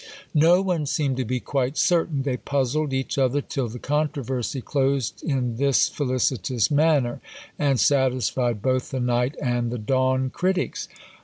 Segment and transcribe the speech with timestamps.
[0.33, 5.21] No one seemed to be quite certain; they puzzled each other till the controversy closed
[5.21, 7.21] in this felicitous manner,
[7.59, 10.87] and satisfied both the night and the dawn critics.